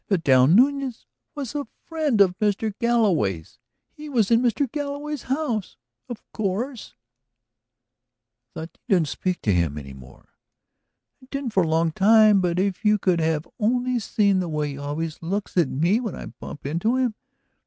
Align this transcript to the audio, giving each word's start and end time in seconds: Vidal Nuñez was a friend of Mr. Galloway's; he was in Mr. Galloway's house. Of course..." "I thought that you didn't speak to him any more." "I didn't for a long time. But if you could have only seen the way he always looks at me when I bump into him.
Vidal 0.09 0.47
Nuñez 0.47 1.05
was 1.35 1.53
a 1.53 1.67
friend 1.85 2.21
of 2.21 2.35
Mr. 2.39 2.73
Galloway's; 2.79 3.59
he 3.91 4.09
was 4.09 4.31
in 4.31 4.41
Mr. 4.41 4.65
Galloway's 4.71 5.21
house. 5.29 5.77
Of 6.09 6.23
course..." 6.31 6.95
"I 8.55 8.61
thought 8.61 8.73
that 8.73 8.79
you 8.87 8.95
didn't 8.95 9.09
speak 9.09 9.41
to 9.43 9.53
him 9.53 9.77
any 9.77 9.93
more." 9.93 10.29
"I 11.21 11.27
didn't 11.29 11.53
for 11.53 11.61
a 11.61 11.67
long 11.67 11.91
time. 11.91 12.41
But 12.41 12.57
if 12.57 12.83
you 12.83 12.97
could 12.97 13.19
have 13.19 13.47
only 13.59 13.99
seen 13.99 14.39
the 14.39 14.49
way 14.49 14.69
he 14.69 14.77
always 14.79 15.21
looks 15.21 15.55
at 15.55 15.69
me 15.69 15.99
when 15.99 16.15
I 16.15 16.25
bump 16.25 16.65
into 16.65 16.95
him. 16.95 17.13